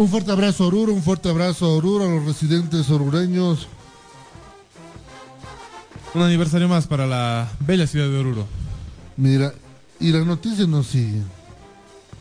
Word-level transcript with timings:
Un 0.00 0.08
fuerte 0.08 0.32
abrazo 0.32 0.64
a 0.64 0.68
Oruro, 0.68 0.94
un 0.94 1.02
fuerte 1.02 1.28
abrazo 1.28 1.66
a 1.66 1.74
Oruro, 1.74 2.06
a 2.06 2.08
los 2.08 2.24
residentes 2.24 2.88
orureños. 2.88 3.68
Un 6.14 6.22
aniversario 6.22 6.68
más 6.68 6.86
para 6.86 7.06
la 7.06 7.52
bella 7.60 7.86
ciudad 7.86 8.08
de 8.08 8.16
Oruro. 8.16 8.46
Mira, 9.18 9.52
y 10.00 10.10
las 10.10 10.24
noticias 10.24 10.66
nos 10.66 10.86
siguen. 10.86 11.26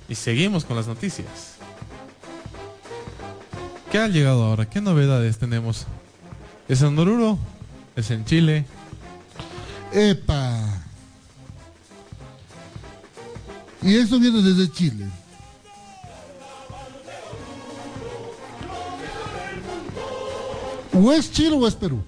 Y 0.10 0.16
seguimos 0.16 0.66
con 0.66 0.76
las 0.76 0.88
noticias. 0.88 1.54
¿Qué 3.90 3.98
ha 3.98 4.10
llegado 4.10 4.44
ahora? 4.44 4.70
¿Qué 4.70 4.82
novedades 4.82 5.38
tenemos? 5.38 5.88
¿Es 6.68 6.82
en 6.82 7.00
Oruro? 7.00 7.40
¿Es 7.96 8.12
en 8.12 8.26
Chile? 8.26 8.66
¡Epa! 9.94 10.84
Y 13.82 13.96
eso 13.96 14.20
viene 14.20 14.42
desde 14.42 14.70
Chile. 14.70 15.06
¿O 21.02 21.12
es 21.14 21.32
Chile 21.32 21.52
o 21.56 21.68
es 21.68 21.76
Perú? 21.76 22.02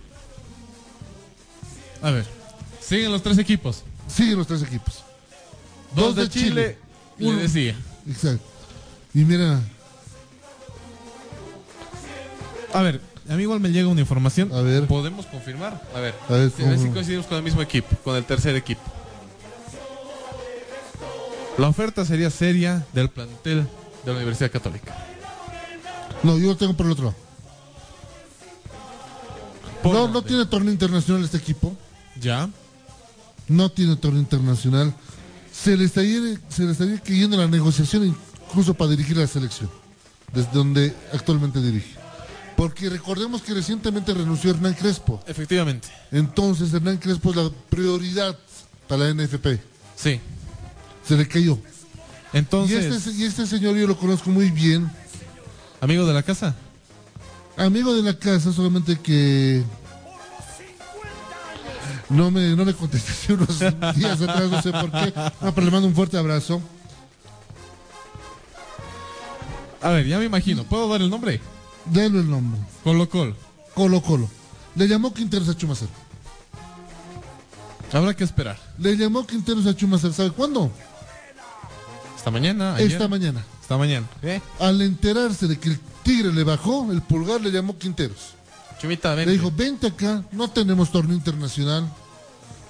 A 2.02 2.12
ver, 2.12 2.26
siguen 2.82 3.12
los 3.12 3.22
tres 3.24 3.38
equipos. 3.38 3.84
Siguen 4.08 4.38
los 4.38 4.48
tres 4.48 4.64
equipos. 4.64 5.04
Dos, 5.96 6.16
de, 6.16 6.28
Chile, 6.30 6.78
le 7.18 7.28
uno- 7.28 7.40
decía. 7.40 7.76
Exacto. 8.08 8.44
Y 9.14 9.20
mira, 9.20 9.60
A 12.74 12.82
ver, 12.82 13.02
a 13.30 13.36
mí 13.36 13.44
igual 13.44 13.60
me 13.60 13.70
llega 13.70 13.88
una 13.90 14.00
información. 14.02 14.52
A 14.54 14.62
ver. 14.62 14.88
¿Podemos 14.88 15.26
confirmar? 15.26 15.82
A 15.94 16.00
ver, 16.00 16.16
A 16.30 16.34
ver, 16.34 16.52
si- 16.52 16.64
si 16.84 16.90
coincidimos 16.90 17.26
con 17.28 17.38
el 17.38 17.44
mismo 17.44 17.62
equipo, 17.62 17.96
con 18.04 18.16
el 18.16 18.24
tercer 18.26 18.56
equipo. 18.56 18.82
La 21.58 21.68
oferta 21.68 22.06
sería 22.06 22.30
seria 22.30 22.86
del 22.94 23.10
plantel 23.10 23.68
de 24.06 24.12
la 24.12 24.14
Universidad 24.18 24.52
Católica. 24.52 24.96
no, 26.24 26.38
yo 26.38 26.48
lo 26.48 26.58
tengo 26.58 26.74
por 26.74 26.86
el 26.86 26.94
otro 26.94 27.06
lado. 27.06 27.18
¿Por 29.84 29.94
No, 29.94 30.08
no 30.08 30.22
tiene 30.22 30.46
torneo 30.46 30.72
internacional 30.72 31.24
este 31.24 31.38
equipo. 31.38 31.76
¿Ya? 32.20 32.50
No 33.48 33.70
tiene 33.70 33.96
torneo 33.96 34.22
internacional. 34.22 34.94
Se 35.52 35.76
le 35.76 35.86
estaría, 35.86 36.20
se 36.50 36.64
le 36.64 36.72
estaría 36.72 37.00
cayendo 37.00 37.38
la 37.38 37.48
negociación 37.48 38.16
incluso 38.48 38.74
para 38.74 38.92
dirigir 38.92 39.18
la 39.18 39.28
selección. 39.28 39.70
Desde 40.34 40.52
donde 40.52 40.96
actualmente 41.14 41.62
dirige. 41.62 41.96
Porque 42.56 42.90
recordemos 42.90 43.42
que 43.42 43.54
recientemente 43.54 44.14
renunció 44.14 44.52
Hernán 44.52 44.74
Crespo. 44.76 45.22
Efectivamente. 45.28 45.88
Entonces 46.12 46.74
Hernán 46.74 46.98
Crespo 46.98 47.32
es 47.32 47.36
la 47.38 47.50
prioridad 47.70 48.38
para 48.88 49.06
la 49.06 49.14
NFP. 49.14 49.60
Sí. 49.96 50.20
Se 51.08 51.18
le 51.18 51.28
cayó. 51.28 51.58
Y 52.34 52.38
Entonces, 52.38 52.86
este, 52.86 53.12
y 53.12 53.24
este 53.26 53.46
señor 53.48 53.76
yo 53.76 53.88
lo 53.88 53.98
conozco 53.98 54.30
muy 54.30 54.52
bien. 54.52 54.90
amigo 55.82 56.06
de 56.06 56.14
la 56.14 56.24
casa, 56.24 56.56
Amigo 57.58 57.94
de 57.94 58.02
la 58.02 58.18
casa, 58.18 58.52
solamente 58.54 59.00
que 59.00 59.64
no 62.10 62.30
me, 62.32 62.56
no 62.56 62.66
me 62.66 62.74
contesté 62.74 63.12
hace 63.12 63.34
unos 63.34 63.60
días 63.96 64.22
atrás, 64.22 64.50
no 64.50 64.62
sé 64.62 64.72
por 64.72 64.92
qué. 64.92 65.14
No, 65.42 65.54
pero 65.54 65.66
le 65.66 65.72
mando 65.72 65.88
un 65.88 65.96
fuerte 65.96 66.18
abrazo. 66.18 66.62
a 69.82 69.90
ver, 69.90 70.06
ya 70.06 70.20
me 70.20 70.26
imagino, 70.26 70.64
¿puedo 70.64 70.88
dar 70.90 71.02
el 71.02 71.10
nombre? 71.10 71.40
Denle 71.86 72.20
el 72.20 72.30
nombre. 72.30 72.60
Colo 72.84 73.10
Colo. 73.10 73.36
Colo 73.74 74.02
Colo. 74.02 74.30
Le 74.76 74.88
llamó 74.88 75.14
Quinteros 75.14 75.50
a 75.50 75.56
Chumacero. 75.56 75.92
Habrá 77.94 78.14
que 78.14 78.24
esperar. 78.24 78.58
Le 78.78 78.96
llamó 78.96 79.26
Quinteros 79.26 79.66
a 79.66 79.76
Chumacero. 79.76 80.14
¿Sabe 80.14 80.32
cuándo? 80.32 80.72
Esta 82.16 82.30
mañana, 82.32 82.76
ayer. 82.76 82.92
Esta 82.92 83.08
mañana. 83.08 83.44
Esta 83.62 83.78
mañana. 83.78 84.08
¿Eh? 84.22 84.42
Al 84.60 84.82
enterarse 84.82 85.48
de 85.48 85.58
que 85.58 85.70
el 85.70 85.80
Tigre 86.04 86.32
le 86.34 86.44
bajó, 86.44 86.92
el 86.92 87.02
pulgar 87.02 87.42
le 87.42 87.52
llamó 87.52 87.78
Quinteros. 87.78 88.34
Chumita. 88.82 89.16
Le 89.16 89.32
dijo, 89.32 89.52
vente 89.52 89.88
acá, 89.88 90.24
no 90.32 90.50
tenemos 90.50 90.92
torneo 90.92 91.16
internacional, 91.16 91.88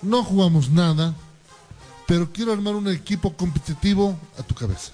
no 0.02 0.24
jugamos 0.24 0.70
nada, 0.70 1.14
pero 2.06 2.32
quiero 2.32 2.52
armar 2.52 2.76
un 2.76 2.90
equipo 2.90 3.34
competitivo 3.34 4.20
a 4.38 4.44
tu 4.44 4.54
cabeza. 4.54 4.92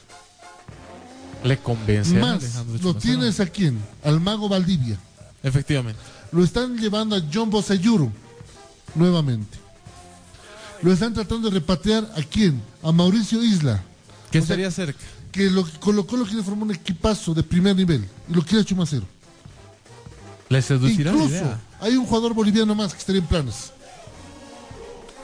Le 1.44 1.58
convence 1.58 2.14
Más, 2.14 2.44
Alejandro 2.44 2.80
lo 2.82 2.96
tienes 2.96 3.40
a 3.40 3.46
quién? 3.46 3.80
Al 4.04 4.20
mago 4.20 4.50
Valdivia. 4.50 5.00
Efectivamente. 5.44 6.00
Lo 6.32 6.44
están 6.44 6.78
llevando 6.78 7.16
a 7.16 7.22
John 7.34 7.50
Bosayuro 7.50 8.12
nuevamente. 8.96 9.58
Lo 10.82 10.92
están 10.92 11.14
tratando 11.14 11.50
de 11.50 11.60
repatriar 11.60 12.08
a 12.16 12.22
quién? 12.22 12.62
A 12.84 12.92
Mauricio 12.92 13.44
Isla. 13.44 13.84
Que 14.32 14.40
O 14.40 14.42
sea, 14.42 14.56
estaría 14.56 14.72
cerca. 14.72 15.00
Que 15.38 15.52
lo 15.52 15.64
colocó, 15.80 16.18
lo 16.18 16.26
quiere 16.26 16.42
formar 16.42 16.64
un 16.64 16.74
equipazo 16.74 17.32
de 17.32 17.44
primer 17.44 17.76
nivel. 17.76 18.04
Y 18.28 18.34
lo 18.34 18.42
quiere 18.42 18.66
Chumacero. 18.66 19.06
Le 20.50 20.60
seducirá 20.64 21.12
la 21.12 21.18
Incluso 21.18 21.36
idea. 21.36 21.62
hay 21.80 21.96
un 21.96 22.08
jugador 22.08 22.34
boliviano 22.34 22.74
más 22.74 22.92
que 22.92 22.98
estaría 22.98 23.22
en 23.22 23.28
planes. 23.28 23.72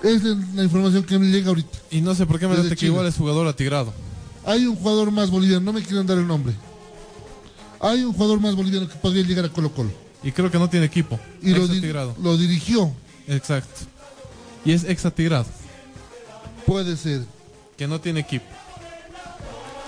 Es 0.03 0.21
la, 0.23 0.63
información 0.63 1.03
que 1.03 1.17
me 1.17 1.25
llega 1.31 1.47
ahorita. 1.47 1.79
Y 1.89 2.01
no 2.01 2.13
sé 2.13 2.27
por 2.27 2.39
qué 2.39 2.47
me 2.47 2.55
late 2.55 2.75
que 2.75 2.85
igual 2.85 3.07
es 3.07 3.15
jugador 3.15 3.47
atigrado. 3.47 3.91
Hay 4.45 4.67
un 4.67 4.75
jugador 4.75 5.09
más 5.09 5.31
boliviano, 5.31 5.61
no 5.61 5.73
me 5.73 5.81
quieren 5.81 6.05
dar 6.05 6.19
el 6.19 6.27
nombre. 6.27 6.53
Hay 7.79 8.03
un 8.03 8.13
jugador 8.13 8.39
más 8.39 8.55
boliviano 8.55 8.87
que 8.87 8.95
podría 8.95 9.23
llegar 9.23 9.45
a 9.45 9.49
Colo 9.49 9.73
Colo. 9.73 9.89
Y 10.21 10.31
creo 10.31 10.51
que 10.51 10.59
no 10.59 10.69
tiene 10.69 10.85
equipo. 10.85 11.19
Y 11.41 11.51
lo, 11.55 11.63
ex 11.63 11.71
di- 11.71 11.77
atigrado. 11.79 12.15
lo 12.21 12.37
dirigió. 12.37 12.93
Exacto. 13.27 13.81
Y 14.63 14.73
es 14.73 14.83
ex 14.83 15.05
atigrado. 15.07 15.47
Puede 16.67 16.97
ser. 16.97 17.23
Que 17.77 17.87
no 17.87 17.99
tiene 17.99 18.19
equipo. 18.19 18.45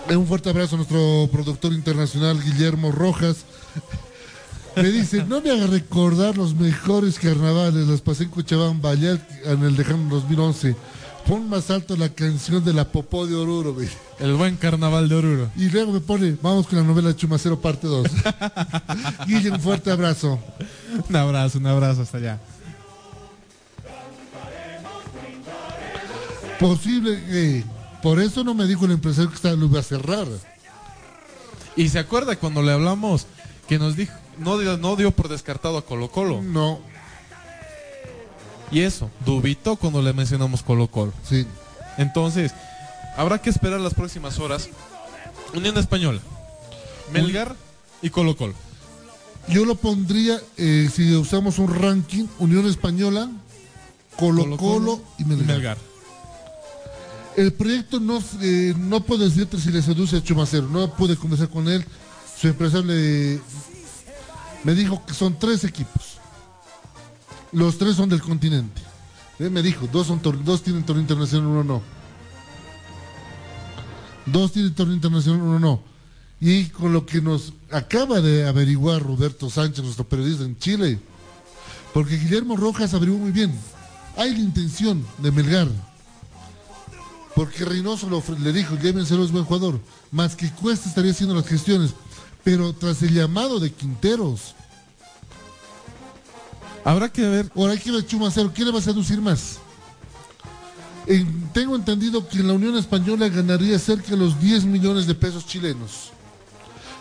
Un 0.10 0.28
fuerte 0.28 0.50
abrazo 0.50 0.76
a 0.76 0.78
nuestro 0.78 1.28
productor 1.32 1.74
internacional 1.74 2.42
Guillermo 2.42 2.92
Rojas. 2.92 3.38
Me 4.76 4.92
dice, 4.92 5.24
no 5.26 5.42
me 5.42 5.52
haga 5.52 5.68
recordar 5.68 6.38
los 6.38 6.54
mejores 6.54 7.18
carnavales, 7.18 7.88
los 7.88 8.02
pasé 8.02 8.26
en 8.26 8.30
Cochabamba 8.30 8.92
allá 8.92 9.18
en 9.46 9.64
el 9.64 9.76
Lejano 9.76 10.10
2011. 10.10 10.76
Pon 11.28 11.50
más 11.50 11.72
alto 11.72 11.96
la 11.96 12.10
canción 12.10 12.64
de 12.64 12.74
la 12.74 12.86
Popó 12.86 13.26
de 13.26 13.36
Oruro, 13.36 13.74
dice. 13.74 13.98
El 14.20 14.36
buen 14.36 14.58
carnaval 14.58 15.10
de 15.10 15.16
Oruro. 15.16 15.50
Y 15.56 15.70
luego 15.70 15.92
me 15.92 16.00
pone, 16.02 16.38
vamos 16.40 16.68
con 16.68 16.78
la 16.78 16.84
novela 16.84 17.16
Chumacero 17.16 17.60
parte 17.60 17.88
2. 17.88 18.08
Guille, 19.28 19.50
un 19.50 19.60
fuerte 19.60 19.90
abrazo. 19.90 20.40
Un 21.10 21.16
abrazo, 21.16 21.58
un 21.58 21.66
abrazo 21.66 22.04
hasta 22.04 22.18
allá. 22.18 22.40
Posible, 26.60 27.20
eh, 27.28 27.64
por 28.06 28.20
eso 28.20 28.44
no 28.44 28.54
me 28.54 28.68
dijo 28.68 28.86
el 28.86 28.92
empresario 28.92 29.32
que 29.32 29.36
estaba, 29.36 29.56
lo 29.56 29.66
iba 29.66 29.80
a 29.80 29.84
cerrar. 29.84 30.28
Y 31.76 31.90
se 31.90 31.98
acuerda 31.98 32.36
cuando 32.36 32.62
le 32.62 32.72
hablamos 32.72 33.26
que 33.68 33.80
nos 33.80 33.96
dijo, 33.96 34.14
no 34.38 34.60
dio, 34.60 34.78
no 34.78 34.96
dio 34.96 35.10
por 35.10 35.28
descartado 35.28 35.80
a 35.80 35.82
Colo 35.84 36.12
Colo. 36.12 36.44
No, 36.44 36.80
Y 38.70 38.82
eso, 38.82 39.10
dubitó 39.26 39.76
cuando 39.76 40.04
le 40.04 40.14
mencionamos 40.14 40.62
Colo 40.62 40.86
Colo. 40.88 41.14
sí. 41.28 41.48
Entonces, 41.98 42.54
habrá 43.18 43.40
que 43.40 43.50
esperar 43.50 43.80
las 43.80 43.96
próximas 43.96 44.38
horas. 44.38 44.70
Unión 45.56 45.76
Española, 45.80 46.22
Melgar 47.12 47.56
y 48.04 48.12
Colo 48.12 48.38
Colo. 48.38 48.54
Yo 49.48 49.66
lo 49.66 49.74
pondría, 49.74 50.40
eh, 50.58 50.92
si 50.94 51.16
usamos 51.16 51.58
un 51.58 51.74
ranking, 51.74 52.28
Unión 52.38 52.68
Española, 52.68 53.32
Colo 54.16 54.58
Colo, 54.58 55.02
y 55.18 55.26
Melgar. 55.26 55.80
El 57.36 57.52
proyecto 57.54 58.00
no, 58.00 58.24
eh, 58.42 58.74
no 58.78 59.02
puedo 59.02 59.26
decirte 59.26 59.60
si 59.60 59.70
le 59.70 59.82
seduce 59.82 60.18
a 60.18 60.24
Chumacero. 60.24 60.68
No 60.68 60.94
pude 60.94 61.18
conversar 61.18 61.50
con 61.50 61.68
él. 61.68 61.84
Su 62.40 62.48
empresario 62.48 62.86
me 64.64 64.74
dijo 64.74 65.06
que 65.06 65.14
son 65.14 65.38
tres 65.38 65.64
equipos. 65.64 66.18
Los 67.52 67.78
tres 67.78 67.96
son 67.96 68.10
del 68.10 68.22
continente. 68.22 68.82
Él 69.40 69.52
me 69.52 69.62
dijo, 69.62 69.88
dos, 69.92 70.08
son 70.08 70.22
dos 70.44 70.64
tienen 70.64 70.84
torneo 70.84 71.02
internacional, 71.02 71.48
uno 71.48 71.64
no. 71.64 71.82
Dos 74.26 74.54
tienen 74.54 74.74
torneo 74.74 74.96
internacional, 74.96 75.42
uno 75.42 75.60
no. 75.60 75.84
Y 76.40 76.66
con 76.66 76.94
lo 76.94 77.06
que 77.06 77.22
nos 77.22 77.54
acaba 77.72 78.22
de 78.22 78.48
averiguar 78.48 79.02
Roberto 79.02 79.50
Sánchez, 79.50 79.84
nuestro 79.84 80.08
periodista 80.08 80.44
en 80.44 80.58
Chile, 80.58 81.00
porque 81.94 82.18
Guillermo 82.18 82.58
Rojas 82.58 82.94
averiguó 82.94 83.20
muy 83.20 83.32
bien, 83.32 83.54
hay 84.18 84.34
la 84.34 84.40
intención 84.40 85.06
de 85.20 85.32
Melgar. 85.32 85.68
Porque 87.36 87.66
Reynoso 87.66 88.10
lo 88.10 88.24
le 88.40 88.54
dijo, 88.54 88.76
llévenselo, 88.78 89.24
es 89.26 89.32
buen 89.32 89.44
jugador. 89.44 89.80
Más 90.12 90.36
que 90.36 90.50
Cuesta 90.52 90.88
estaría 90.88 91.12
haciendo 91.12 91.36
las 91.36 91.46
gestiones. 91.48 91.92
Pero 92.44 92.74
tras 92.74 93.02
el 93.04 93.14
llamado 93.14 93.60
de 93.60 93.72
Quinteros, 93.72 94.56
Habrá 96.84 97.10
que 97.12 97.24
ver. 97.24 97.52
ahora 97.56 97.74
hay 97.74 97.80
que 97.80 97.92
ver 97.92 98.06
Chumacero, 98.06 98.52
¿quién 98.54 98.68
le 98.68 98.74
va 98.74 98.80
a 98.80 98.84
seducir 98.84 99.20
más? 99.20 99.58
En- 101.08 101.50
tengo 101.52 101.76
entendido 101.76 102.28
que 102.28 102.40
en 102.40 102.48
la 102.48 102.54
Unión 102.54 102.78
Española 102.78 103.28
ganaría 103.30 103.78
cerca 103.80 104.12
de 104.12 104.18
los 104.18 104.40
10 104.40 104.66
millones 104.66 105.08
de 105.08 105.16
pesos 105.16 105.46
chilenos. 105.46 106.12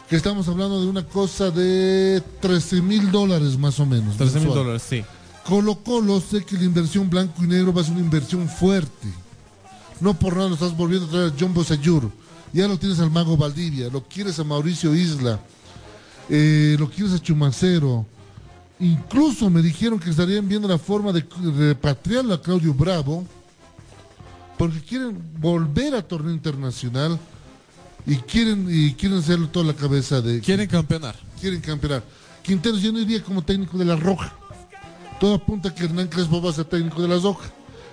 Que 0.08 0.16
estamos 0.16 0.48
hablando 0.48 0.80
de 0.80 0.86
una 0.88 1.04
cosa 1.06 1.50
de 1.50 2.22
13 2.40 2.80
mil 2.82 3.10
dólares 3.10 3.58
más 3.58 3.78
o 3.80 3.86
menos. 3.86 4.16
13 4.16 4.40
mil 4.40 4.48
dólares, 4.48 4.82
sí. 4.88 5.02
Colo 5.46 5.76
Colo 5.76 6.20
sé 6.20 6.44
que 6.44 6.56
la 6.56 6.64
inversión 6.64 7.08
blanco 7.08 7.44
y 7.44 7.46
negro 7.46 7.72
va 7.72 7.82
a 7.82 7.84
ser 7.84 7.92
una 7.94 8.02
inversión 8.02 8.48
fuerte. 8.48 9.08
No 10.00 10.14
por 10.14 10.36
nada 10.36 10.48
lo 10.48 10.54
estás 10.54 10.76
volviendo 10.76 11.06
a 11.06 11.10
traer 11.10 11.32
a 11.32 11.34
John 11.38 11.54
Bosayur. 11.54 12.10
Ya 12.52 12.68
lo 12.68 12.78
tienes 12.78 13.00
al 13.00 13.10
Mago 13.10 13.36
Valdivia, 13.36 13.88
lo 13.88 14.04
quieres 14.04 14.38
a 14.38 14.44
Mauricio 14.44 14.94
Isla, 14.94 15.40
eh, 16.28 16.76
lo 16.78 16.88
quieres 16.88 17.12
a 17.14 17.18
Chumacero. 17.18 18.06
Incluso 18.78 19.50
me 19.50 19.60
dijeron 19.62 19.98
que 19.98 20.10
estarían 20.10 20.48
viendo 20.48 20.68
la 20.68 20.78
forma 20.78 21.12
de 21.12 21.24
repatriarlo 21.56 22.34
a 22.34 22.40
Claudio 22.42 22.72
Bravo, 22.74 23.24
porque 24.56 24.80
quieren 24.80 25.18
volver 25.40 25.94
a 25.94 26.02
torneo 26.02 26.32
internacional 26.32 27.18
y 28.06 28.16
quieren 28.16 28.68
y 28.70 28.94
quieren 28.94 29.18
hacerlo 29.18 29.48
toda 29.48 29.66
la 29.66 29.74
cabeza 29.74 30.20
de 30.20 30.40
Quieren 30.40 30.68
campeonar. 30.68 31.16
quieren 31.40 31.60
campeonar. 31.60 32.04
Quinteros 32.42 32.82
ya 32.82 32.92
no 32.92 33.00
iría 33.00 33.22
como 33.22 33.42
técnico 33.42 33.78
de 33.78 33.84
la 33.86 33.96
Roja. 33.96 34.32
Todo 35.18 35.34
apunta 35.34 35.70
a 35.70 35.74
que 35.74 35.84
Hernán 35.84 36.08
Crespo 36.08 36.42
va 36.42 36.50
a 36.50 36.52
ser 36.52 36.66
técnico 36.66 37.00
de 37.02 37.08
la 37.08 37.18
Roja. 37.18 37.50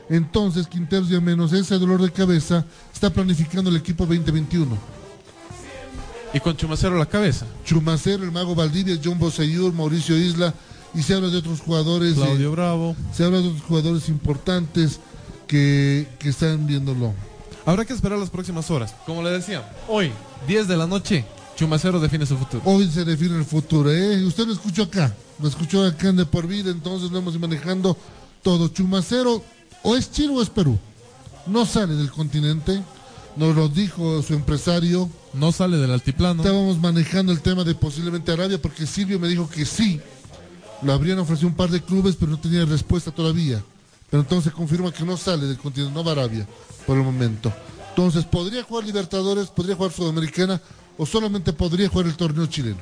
Entonces, 0.10 0.68
Quinteros 0.68 1.10
ya 1.10 1.22
menos 1.22 1.54
ese 1.54 1.78
dolor 1.78 2.02
de 2.02 2.12
cabeza 2.12 2.66
está 2.94 3.10
planificando 3.10 3.70
el 3.70 3.78
equipo 3.78 4.06
2021. 4.06 4.78
Y 6.34 6.40
con 6.40 6.56
Chumacero 6.56 6.96
a 6.96 7.00
la 7.00 7.06
cabeza. 7.06 7.46
Chumacero, 7.66 8.24
el 8.24 8.32
Mago 8.32 8.56
Valdivia, 8.56 8.98
John 9.04 9.20
Boseyur, 9.20 9.74
Mauricio 9.74 10.18
Isla, 10.18 10.54
y 10.94 11.04
se 11.04 11.14
habla 11.14 11.30
de 11.30 11.38
otros 11.38 11.62
jugadores, 11.62 12.14
eh, 12.14 12.22
Claudio 12.22 12.52
Bravo. 12.52 12.96
se 13.14 13.24
habla 13.24 13.40
de 13.40 13.48
otros 13.48 13.64
jugadores 13.64 14.10
importantes 14.10 15.00
que, 15.48 16.08
que 16.20 16.30
están 16.30 16.68
viéndolo. 16.68 17.14
Habrá 17.66 17.86
que 17.86 17.94
esperar 17.94 18.18
las 18.18 18.30
próximas 18.30 18.70
horas. 18.72 18.96
Como 19.06 19.22
le 19.22 19.32
decía, 19.32 19.70
hoy, 19.88 20.12
10 20.48 20.68
de 20.68 20.78
la 20.78 20.88
noche, 20.88 21.26
Chumacero 21.56 22.00
define 22.00 22.26
su 22.26 22.38
futuro. 22.38 22.64
Hoy 22.66 22.90
se 22.90 23.06
define 23.06 23.38
el 23.38 23.46
futuro, 23.46 23.92
¿eh? 23.92 24.24
Usted 24.26 24.48
lo 24.48 24.54
escuchó 24.54 24.84
acá, 24.84 25.14
lo 25.40 25.48
escuchó 25.48 25.86
acá 25.86 26.10
en 26.10 26.18
De 26.18 26.26
Por 26.26 26.48
Vida, 26.48 26.72
entonces 26.72 27.12
lo 27.12 27.20
hemos 27.20 27.34
ido 27.34 27.42
manejando 27.42 27.96
todo. 28.42 28.68
Chumacero, 28.70 29.44
o 29.84 29.96
es 29.96 30.12
Chile 30.12 30.34
o 30.36 30.42
es 30.42 30.50
Perú. 30.50 30.78
No 31.48 31.66
sale 31.66 31.96
del 31.96 32.12
continente, 32.12 32.84
nos 33.36 33.56
lo 33.56 33.70
dijo 33.70 34.22
su 34.22 34.34
empresario. 34.34 35.10
No 35.34 35.52
sale 35.52 35.78
del 35.78 35.92
altiplano. 35.92 36.44
Estábamos 36.44 36.78
manejando 36.80 37.32
el 37.32 37.42
tema 37.42 37.64
de 37.64 37.74
posiblemente 37.76 38.32
Arabia, 38.32 38.62
porque 38.62 38.86
Silvio 38.86 39.20
me 39.20 39.28
dijo 39.28 39.50
que 39.50 39.66
sí. 39.66 40.00
Lo 40.82 40.94
habrían 40.94 41.20
ofrecido 41.20 41.48
un 41.48 41.56
par 41.56 41.70
de 41.70 41.82
clubes, 41.82 42.16
pero 42.20 42.32
no 42.32 42.40
tenía 42.40 42.66
respuesta 42.66 43.12
todavía. 43.12 43.64
Pero 44.10 44.24
entonces 44.24 44.52
confirma 44.52 44.92
que 44.92 45.06
no 45.06 45.16
sale 45.16 45.46
del 45.46 45.58
continente, 45.58 45.94
no 45.94 46.04
va 46.04 46.12
Arabia 46.12 46.46
por 46.86 46.98
el 46.98 47.04
momento. 47.04 47.54
Entonces, 47.90 48.26
¿podría 48.26 48.64
jugar 48.64 48.86
Libertadores, 48.86 49.48
podría 49.48 49.76
jugar 49.76 49.92
Sudamericana 49.92 50.62
o 50.98 51.06
solamente 51.06 51.54
podría 51.54 51.88
jugar 51.88 52.08
el 52.08 52.18
torneo 52.18 52.46
chileno? 52.48 52.80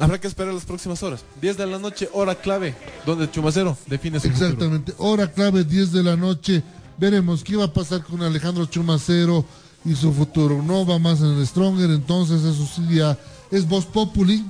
Habrá 0.00 0.18
que 0.18 0.26
esperar 0.26 0.54
las 0.54 0.64
próximas 0.64 1.02
horas. 1.02 1.24
10 1.40 1.58
de 1.58 1.66
la 1.66 1.78
noche, 1.78 2.08
hora 2.12 2.34
clave, 2.34 2.74
donde 3.04 3.30
Chumacero 3.30 3.76
define 3.86 4.18
su. 4.18 4.28
Exactamente, 4.28 4.94
hora 4.98 5.30
clave 5.30 5.62
10 5.62 5.92
de 5.92 6.02
la 6.02 6.16
noche. 6.16 6.62
Veremos 6.96 7.44
qué 7.44 7.56
va 7.56 7.66
a 7.66 7.72
pasar 7.72 8.02
con 8.02 8.22
Alejandro 8.22 8.64
Chumacero 8.66 9.44
y 9.84 9.94
su 9.94 10.12
futuro. 10.12 10.62
No 10.62 10.86
va 10.86 10.98
más 10.98 11.20
en 11.20 11.38
el 11.38 11.46
Stronger, 11.46 11.90
entonces 11.90 12.42
eso 12.44 12.66
sí 12.66 12.96
ya 12.96 13.18
es 13.50 13.68
Voz 13.68 13.84
Populi. 13.84 14.44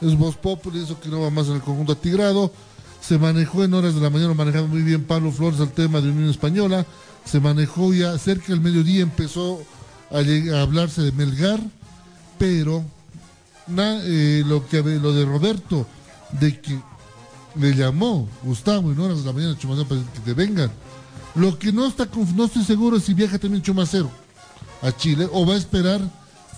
Es 0.00 0.16
Voz 0.16 0.36
Populi, 0.36 0.82
eso 0.82 0.98
que 1.00 1.08
no 1.08 1.20
va 1.20 1.30
más 1.30 1.48
en 1.48 1.54
el 1.54 1.62
conjunto 1.62 1.92
atigrado. 1.92 2.52
Se 3.00 3.18
manejó 3.18 3.64
en 3.64 3.74
horas 3.74 3.94
de 3.94 4.00
la 4.00 4.10
mañana, 4.10 4.28
lo 4.28 4.34
manejaba 4.36 4.66
muy 4.68 4.82
bien 4.82 5.04
Pablo 5.04 5.32
Flores 5.32 5.58
el 5.58 5.70
tema 5.70 6.00
de 6.00 6.10
Unión 6.10 6.30
Española. 6.30 6.86
Se 7.24 7.40
manejó 7.40 7.92
ya 7.92 8.16
cerca 8.18 8.48
del 8.48 8.60
mediodía, 8.60 9.02
empezó 9.02 9.60
a 10.10 10.18
hablarse 10.60 11.02
de 11.02 11.12
Melgar, 11.12 11.60
pero 12.38 12.84
na- 13.74 14.00
eh, 14.04 14.42
lo, 14.46 14.66
que, 14.66 14.82
lo 14.82 15.12
de 15.12 15.24
Roberto, 15.24 15.86
de 16.40 16.60
que 16.60 16.78
le 17.56 17.74
llamó 17.74 18.28
Gustavo 18.42 18.92
en 18.92 18.98
horas 19.00 19.18
de 19.20 19.24
la 19.26 19.32
mañana 19.32 19.52
a 19.52 19.58
Chumacero 19.58 19.86
para 19.88 20.00
que 20.12 20.20
te 20.20 20.34
vengan. 20.34 20.70
Lo 21.34 21.58
que 21.58 21.72
no 21.72 21.86
está 21.86 22.08
no 22.36 22.44
estoy 22.44 22.64
seguro 22.64 22.96
es 22.96 23.04
si 23.04 23.14
viaja 23.14 23.38
también 23.38 23.62
Chumacero 23.62 24.10
a 24.82 24.92
Chile 24.94 25.28
o 25.32 25.46
va 25.46 25.54
a 25.54 25.58
esperar 25.58 26.00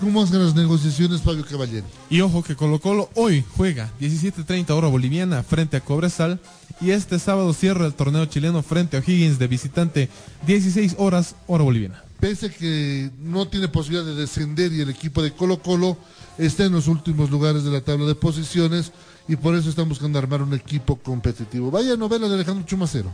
cómo 0.00 0.22
hacen 0.22 0.44
las 0.44 0.54
negociaciones 0.54 1.20
Fabio 1.22 1.44
Caballero. 1.44 1.86
Y 2.10 2.20
ojo 2.20 2.42
que 2.42 2.56
Colo 2.56 2.80
Colo 2.80 3.08
hoy 3.14 3.44
juega 3.56 3.90
17.30 4.00 4.70
hora 4.70 4.88
boliviana 4.88 5.42
frente 5.42 5.76
a 5.76 5.80
Cobresal 5.80 6.40
y 6.80 6.90
este 6.90 7.18
sábado 7.20 7.52
cierra 7.52 7.86
el 7.86 7.94
torneo 7.94 8.26
chileno 8.26 8.62
frente 8.62 8.96
a 8.96 9.00
O'Higgins 9.00 9.38
de 9.38 9.46
visitante 9.46 10.08
16 10.46 10.96
horas 10.98 11.36
hora 11.46 11.62
boliviana. 11.62 12.02
Pese 12.18 12.46
a 12.46 12.50
que 12.50 13.10
no 13.20 13.46
tiene 13.46 13.68
posibilidad 13.68 14.04
de 14.04 14.14
descender 14.14 14.72
y 14.72 14.80
el 14.80 14.90
equipo 14.90 15.22
de 15.22 15.32
Colo 15.32 15.60
Colo 15.60 15.96
está 16.38 16.64
en 16.64 16.72
los 16.72 16.88
últimos 16.88 17.30
lugares 17.30 17.64
de 17.64 17.70
la 17.70 17.80
tabla 17.80 18.06
de 18.06 18.14
posiciones 18.14 18.92
y 19.28 19.36
por 19.36 19.54
eso 19.54 19.68
están 19.70 19.88
buscando 19.88 20.18
armar 20.18 20.42
un 20.42 20.54
equipo 20.54 20.96
competitivo. 20.96 21.70
Vaya 21.70 21.96
novela 21.96 22.28
de 22.28 22.34
Alejandro 22.34 22.66
Chumacero. 22.66 23.10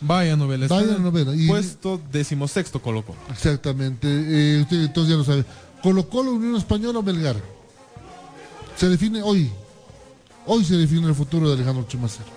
Vaya 0.00 0.36
novela. 0.36 0.66
Vaya 0.68 0.96
novela. 0.98 1.34
Y- 1.34 1.46
Puesto 1.46 2.00
decimosexto 2.10 2.80
Colo 2.80 3.04
Colo. 3.04 3.18
Exactamente. 3.30 4.06
Eh, 4.08 4.62
usted 4.62 4.84
entonces 4.84 5.10
ya 5.12 5.16
lo 5.18 5.24
sabe. 5.24 5.44
Colo 5.82 6.08
Colo, 6.08 6.32
Unión 6.32 6.56
Española 6.56 6.98
o 6.98 7.02
Melgar. 7.02 7.36
Se 8.76 8.88
define 8.88 9.22
hoy. 9.22 9.50
Hoy 10.46 10.64
se 10.64 10.76
define 10.76 11.06
el 11.06 11.14
futuro 11.14 11.48
de 11.48 11.54
Alejandro 11.54 11.84
Chumacero. 11.86 12.28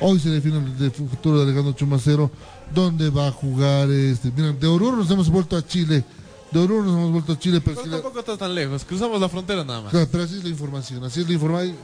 Hoy 0.00 0.18
se 0.18 0.28
define 0.28 0.58
el 0.58 0.90
futuro 0.90 1.38
de 1.38 1.44
Alejandro 1.44 1.72
Chumacero. 1.72 2.30
¿Dónde 2.74 3.10
va 3.10 3.28
a 3.28 3.32
jugar? 3.32 3.88
Este? 3.90 4.32
Mira, 4.36 4.52
de 4.52 4.66
Oruro 4.66 4.96
nos 4.96 5.10
hemos 5.10 5.30
vuelto 5.30 5.56
a 5.56 5.64
Chile. 5.66 6.04
De 6.52 6.60
Oruro 6.60 6.84
nos 6.84 6.94
hemos 6.94 7.12
vuelto 7.12 7.32
a 7.32 7.38
Chile. 7.38 7.60
Pero, 7.60 7.74
Pero 7.76 7.84
sí 7.84 7.90
la- 7.90 7.96
tampoco 7.96 8.20
está 8.20 8.36
tan 8.36 8.54
lejos, 8.54 8.84
cruzamos 8.84 9.20
la 9.20 9.28
frontera 9.28 9.64
nada 9.64 9.82
más. 9.82 9.90
Claro, 9.90 10.08
pero 10.10 10.24
así 10.24 10.36
es 10.38 10.44
la 10.44 10.50
información. 10.50 11.02
Así 11.04 11.20
es 11.20 11.26
la 11.28 11.34
información. 11.34 11.76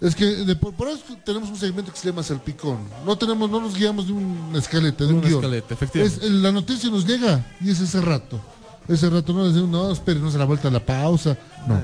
Es 0.00 0.14
que 0.14 0.24
de- 0.24 0.56
por, 0.56 0.72
por 0.74 0.88
eso 0.88 1.00
tenemos 1.24 1.48
un 1.48 1.56
segmento 1.56 1.92
que 1.92 1.98
se 1.98 2.08
llama 2.08 2.22
Salpicón. 2.22 2.78
No 3.04 3.16
tenemos, 3.18 3.50
no 3.50 3.60
nos 3.60 3.74
guiamos 3.76 4.06
de 4.06 4.12
una 4.12 4.58
escaleta, 4.58 5.04
de 5.04 5.10
un 5.12 5.18
Una 5.18 5.26
guion. 5.28 5.40
escaleta, 5.40 5.74
efectivamente. 5.74 6.26
Es- 6.26 6.32
la 6.32 6.52
noticia 6.52 6.90
nos 6.90 7.06
llega 7.06 7.44
y 7.60 7.70
es 7.70 7.80
ese 7.80 8.00
rato. 8.00 8.40
Ese 8.86 9.08
rato 9.10 9.32
no 9.32 9.46
decimos, 9.48 9.68
no, 9.70 9.90
espere, 9.90 10.20
no 10.20 10.30
se 10.30 10.38
la 10.38 10.44
vuelta 10.44 10.68
a 10.68 10.70
la 10.70 10.84
pausa. 10.84 11.36
No. 11.66 11.80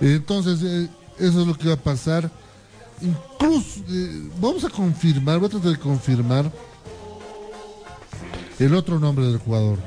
Entonces, 0.00 0.60
eh, 0.62 0.88
eso 1.18 1.40
es 1.40 1.46
lo 1.46 1.54
que 1.56 1.68
va 1.68 1.74
a 1.74 1.78
pasar. 1.78 2.30
Incluso, 3.00 3.80
eh, 3.88 4.28
vamos 4.40 4.64
a 4.64 4.68
confirmar, 4.70 5.38
voy 5.38 5.46
a 5.46 5.50
tratar 5.50 5.70
de 5.70 5.78
confirmar 5.78 6.50
el 8.58 8.74
otro 8.74 8.98
nombre 8.98 9.26
del 9.26 9.38
jugador. 9.38 9.78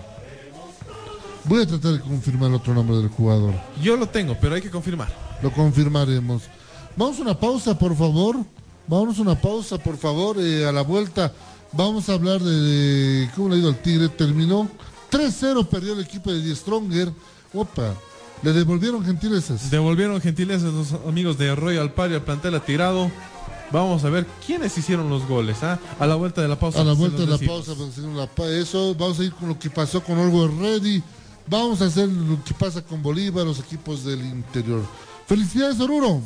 Voy 1.50 1.64
a 1.64 1.68
tratar 1.68 1.94
de 1.94 2.00
confirmar 2.00 2.50
el 2.50 2.56
otro 2.58 2.76
nombre 2.76 2.96
del 2.98 3.10
jugador. 3.10 3.56
Yo 3.82 3.98
lo 3.98 4.08
tengo, 4.08 4.38
pero 4.40 4.54
hay 4.54 4.62
que 4.62 4.70
confirmar. 4.70 5.10
Lo 5.42 5.52
confirmaremos. 5.52 6.44
Vamos 6.96 7.18
a 7.18 7.24
una 7.24 7.40
pausa, 7.40 7.76
por 7.76 7.96
favor. 7.96 8.38
Vamos 8.86 9.18
a 9.18 9.24
una 9.24 9.34
pausa, 9.34 9.80
por 9.80 9.98
favor. 9.98 10.38
eh, 10.40 10.68
a 10.68 10.72
la 10.72 10.84
vuelta 10.84 11.34
vamos 11.72 12.08
a 12.08 12.14
hablar 12.14 12.40
de, 12.40 13.30
cómo 13.36 13.50
le 13.50 13.56
ha 13.56 13.58
ido 13.58 13.70
al 13.70 13.82
Tigre. 13.82 14.10
Terminó 14.10 14.70
3-0, 15.12 15.68
perdió 15.68 15.94
el 15.94 16.02
equipo 16.02 16.32
de 16.32 16.40
Die 16.44 16.56
Stronger. 16.56 17.12
Opa, 17.56 17.96
le 18.44 18.54
devolvieron 18.54 19.04
gentilezas. 19.04 19.72
Devolvieron 19.72 20.22
gentilezas 20.22 20.72
los 20.72 20.94
amigos 21.08 21.40
de 21.40 21.56
Royal 21.56 21.92
Party 21.94 22.14
al 22.14 22.22
plantel 22.22 22.54
atirado. 22.54 23.10
Vamos 23.72 24.04
a 24.04 24.10
ver 24.12 24.28
quiénes 24.46 24.78
hicieron 24.78 25.10
los 25.10 25.28
goles. 25.28 25.64
¿ah? 25.64 25.80
A 26.00 26.06
la 26.06 26.14
vuelta 26.14 26.44
de 26.44 26.48
la 26.48 26.60
pausa. 26.60 26.82
A 26.82 26.84
la 26.84 26.94
vuelta 26.94 27.22
de 27.22 27.26
la 27.26 27.38
decimos. 27.38 27.66
pausa, 27.66 28.28
pues, 28.36 28.50
eso, 28.52 28.94
vamos 28.94 29.20
a 29.20 29.24
ir 29.24 29.34
con 29.34 29.50
lo 29.50 29.58
que 29.58 29.72
pasó 29.72 30.04
con 30.04 30.20
Olgo 30.20 30.48
Ready. 30.48 31.02
Vamos 31.50 31.82
a 31.82 31.86
hacer 31.86 32.08
lo 32.08 32.44
que 32.44 32.54
pasa 32.54 32.82
con 32.84 33.02
Bolívar, 33.02 33.46
los 33.46 33.60
equipos 33.60 34.04
del 34.04 34.24
interior. 34.24 34.84
Felicidades, 35.26 35.80
Oruro. 35.80 36.22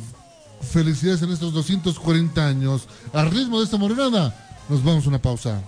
Felicidades 0.60 1.22
en 1.22 1.30
estos 1.30 1.52
240 1.54 2.46
años. 2.46 2.86
Al 3.12 3.30
ritmo 3.30 3.58
de 3.58 3.64
esta 3.64 3.78
morenada, 3.78 4.34
nos 4.68 4.84
vamos 4.84 5.06
a 5.06 5.08
una 5.08 5.22
pausa. 5.22 5.62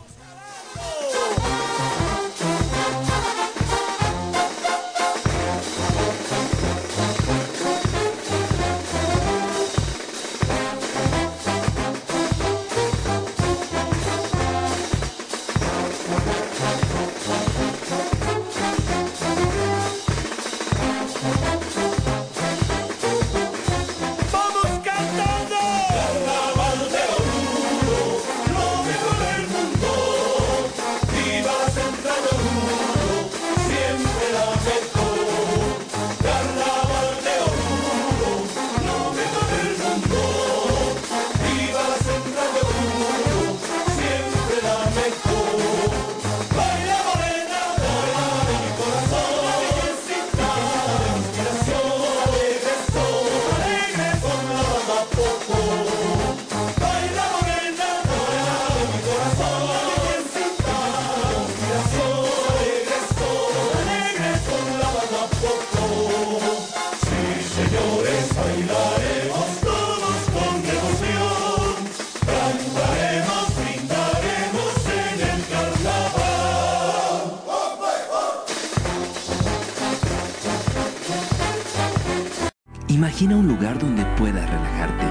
Imagina 82.97 83.37
un 83.37 83.47
lugar 83.47 83.79
donde 83.79 84.07
puedas 84.17 84.49
relajarte, 84.49 85.05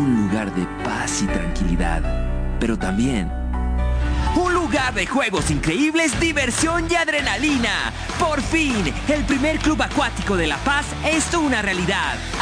un 0.00 0.16
lugar 0.16 0.50
de 0.54 0.64
paz 0.82 1.20
y 1.20 1.26
tranquilidad, 1.26 2.00
pero 2.58 2.78
también 2.78 3.30
un 4.36 4.54
lugar 4.54 4.94
de 4.94 5.06
juegos 5.06 5.50
increíbles, 5.50 6.18
diversión 6.20 6.86
y 6.90 6.94
adrenalina. 6.94 7.92
Por 8.18 8.40
fin, 8.40 8.92
el 9.08 9.24
primer 9.24 9.58
club 9.58 9.82
acuático 9.82 10.36
de 10.36 10.46
La 10.46 10.56
Paz 10.58 10.86
es 11.04 11.34
una 11.34 11.60
realidad, 11.60 12.14